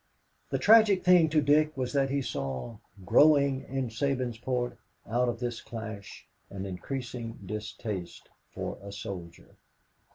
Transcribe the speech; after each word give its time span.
The 0.49 0.57
tragic 0.57 1.03
thing 1.03 1.29
to 1.29 1.43
Dick 1.43 1.77
was 1.77 1.93
that 1.93 2.09
he 2.09 2.23
saw 2.23 2.79
growing 3.05 3.61
in 3.65 3.89
Sabinsport 3.89 4.75
out 5.05 5.29
of 5.29 5.39
this 5.39 5.61
clash, 5.61 6.25
an 6.49 6.65
increasing 6.65 7.37
distaste 7.45 8.27
for 8.49 8.79
a 8.81 8.91
soldier. 8.91 9.57